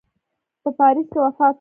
[0.61, 1.49] په پاریس کې وفات سو.